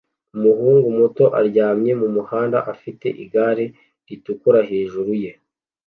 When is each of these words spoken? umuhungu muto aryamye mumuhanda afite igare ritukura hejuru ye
umuhungu 0.35 0.87
muto 0.99 1.25
aryamye 1.39 1.91
mumuhanda 2.01 2.57
afite 2.73 3.07
igare 3.23 3.65
ritukura 4.07 4.59
hejuru 4.69 5.11
ye 5.23 5.31